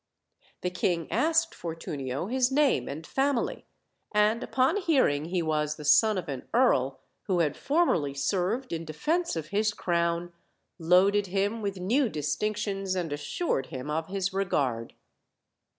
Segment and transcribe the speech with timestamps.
[0.61, 3.67] The king asked Fortunio his name and family;
[4.11, 8.83] and upon hearing he was the son of an earl, who had formerly served in
[8.83, 10.33] defense of his crown,
[10.79, 14.95] loaded him with new distinctions, and assured him of his regard.